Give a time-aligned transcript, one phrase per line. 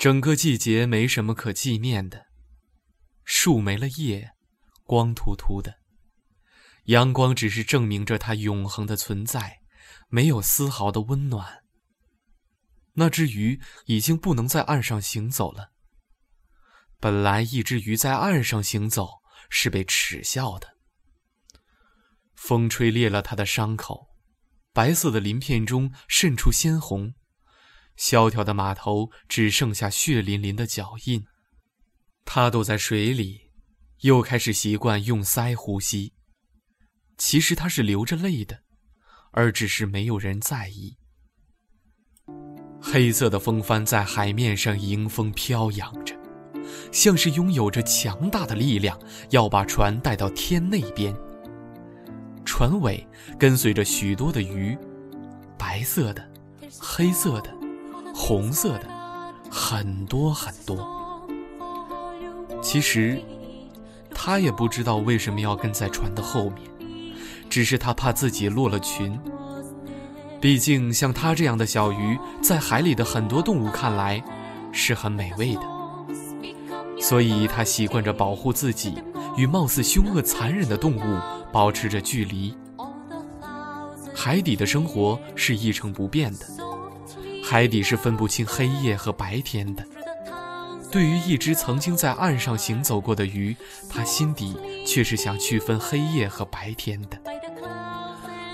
[0.00, 2.28] 整个季节没什么可纪念的，
[3.22, 4.30] 树没了叶，
[4.84, 5.74] 光秃秃的，
[6.84, 9.60] 阳光只是证明着它永恒的存在，
[10.08, 11.64] 没有丝毫的温暖。
[12.94, 15.72] 那只鱼已经不能在岸上行走了。
[16.98, 19.20] 本来一只鱼在岸上行走
[19.50, 20.78] 是被耻笑的。
[22.34, 24.08] 风吹裂了它的伤口，
[24.72, 27.12] 白色的鳞片中渗出鲜红。
[28.00, 31.22] 萧条的码头只剩下血淋淋的脚印。
[32.24, 33.50] 他躲在水里，
[34.00, 36.14] 又开始习惯用鳃呼吸。
[37.18, 38.60] 其实他是流着泪的，
[39.32, 40.96] 而只是没有人在意。
[42.80, 46.18] 黑色的风帆在海面上迎风飘扬着，
[46.90, 51.14] 像是拥有着强大的力量，要把船带到天那边。
[52.46, 53.06] 船尾
[53.38, 54.74] 跟随着许多的鱼，
[55.58, 56.26] 白色的、
[56.78, 57.59] 黑色的。
[58.20, 58.86] 红色的，
[59.50, 61.26] 很多很多。
[62.62, 63.18] 其实，
[64.14, 66.70] 他也不知道为什么要跟在船的后面，
[67.48, 69.18] 只是他怕自己落了群。
[70.38, 74.22] 毕竟，像他这样的小鱼，在海里的很多动物看来，
[74.70, 75.62] 是很美味的。
[77.00, 79.02] 所以他习惯着保护自己，
[79.36, 81.18] 与貌似凶恶残忍的动物
[81.50, 82.54] 保持着距离。
[84.14, 86.69] 海底的生活是一成不变的。
[87.50, 89.84] 海底是分不清黑夜和白天的。
[90.88, 93.56] 对于一只曾经在岸上行走过的鱼，
[93.88, 94.56] 它心底
[94.86, 97.18] 却是想区分黑夜和白天的。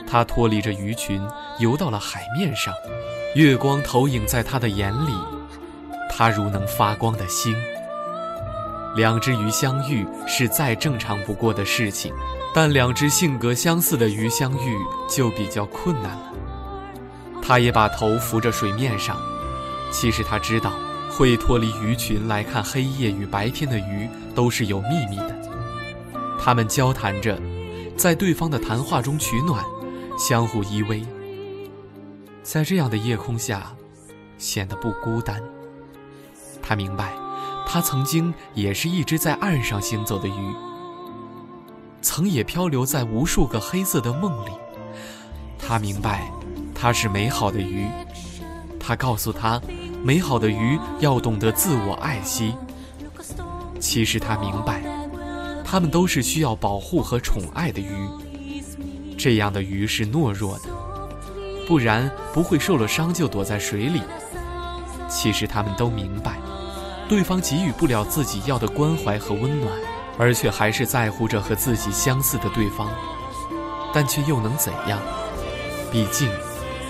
[0.06, 1.20] 它脱离着鱼群，
[1.58, 2.72] 游到了海面上，
[3.34, 5.12] 月光投影在它的眼里，
[6.10, 7.54] 它如能发光的星。
[8.96, 12.14] 两只鱼相遇是再正常不过的事情，
[12.54, 16.32] 但两只性格相似的鱼相遇就比较困难了。
[17.46, 19.16] 他也把头浮着水面上，
[19.92, 20.72] 其实他知道，
[21.08, 25.36] 会脱离鱼群来看黑夜与白天的鱼都是有秘密的。
[26.40, 27.40] 他们交谈着，
[27.96, 29.64] 在对方的谈话中取暖，
[30.18, 31.06] 相互依偎，
[32.42, 33.72] 在这样的夜空下，
[34.38, 35.40] 显得不孤单。
[36.60, 37.12] 他明白，
[37.64, 40.54] 他曾经也是一只在岸上行走的鱼，
[42.02, 44.50] 曾也漂流在无数个黑色的梦里。
[45.60, 46.28] 他明白。
[46.78, 47.88] 它是美好的鱼，
[48.78, 49.60] 他告诉他，
[50.04, 52.54] 美好的鱼要懂得自我爱惜。
[53.80, 54.82] 其实他明白，
[55.64, 58.08] 它们都是需要保护和宠爱的鱼。
[59.18, 60.68] 这样的鱼是懦弱的，
[61.66, 64.02] 不然不会受了伤就躲在水里。
[65.08, 66.38] 其实他们都明白，
[67.08, 69.72] 对方给予不了自己要的关怀和温暖，
[70.18, 72.88] 而却还是在乎着和自己相似的对方，
[73.92, 75.00] 但却又能怎样？
[75.90, 76.28] 毕竟。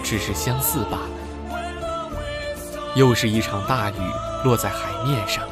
[0.07, 1.11] 只是相似罢了。
[2.95, 3.95] 又是一场大雨
[4.45, 5.43] 落在海面上。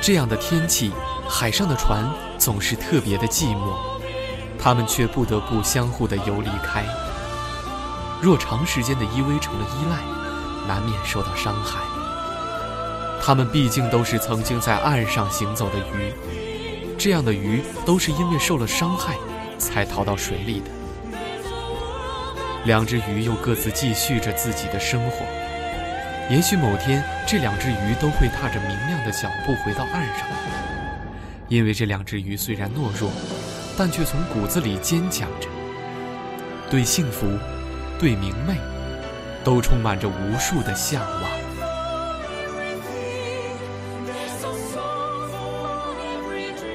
[0.00, 0.90] 这样的天气，
[1.28, 3.74] 海上的船总是特别的寂寞，
[4.58, 6.82] 他们却不得不相互的游离开。
[8.22, 9.98] 若长时间的依偎成了依赖，
[10.66, 11.80] 难免受到伤害。
[13.22, 16.12] 他们毕竟都是曾经在岸上行走的鱼，
[16.96, 19.14] 这样的鱼都是因为受了伤害，
[19.58, 20.70] 才逃到水里的。
[22.66, 25.24] 两只鱼又各自继续着自己的生活。
[26.28, 30.26] 也许某天，这两只鱼都会踏着明亮的脚步回到岸上，
[31.48, 33.08] 因为这两只鱼虽然懦弱，
[33.78, 35.48] 但却从骨子里坚强着。
[36.68, 37.28] 对幸福，
[38.00, 38.56] 对明媚，
[39.44, 41.22] 都充满着无数的向往。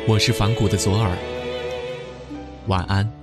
[0.08, 1.12] 我是反骨的左耳，
[2.68, 3.21] 晚安。